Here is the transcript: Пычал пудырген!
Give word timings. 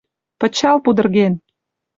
Пычал 0.39 0.77
пудырген! 0.83 1.33